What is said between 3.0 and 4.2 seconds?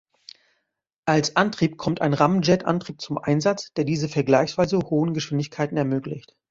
Einsatz, der diese